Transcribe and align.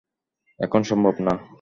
এখন 0.59 0.81
সম্ভব 0.83 1.15
না। 1.19 1.33